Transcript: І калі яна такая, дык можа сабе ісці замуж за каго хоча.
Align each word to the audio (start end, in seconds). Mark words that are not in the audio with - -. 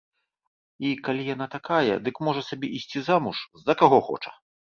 І 0.87 0.93
калі 1.07 1.25
яна 1.33 1.47
такая, 1.57 1.93
дык 2.09 2.15
можа 2.29 2.41
сабе 2.49 2.67
ісці 2.79 2.99
замуж 3.09 3.37
за 3.67 3.73
каго 3.83 3.99
хоча. 4.09 4.31